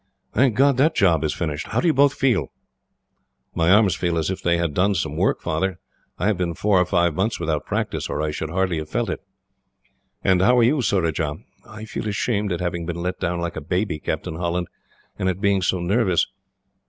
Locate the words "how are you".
10.41-10.81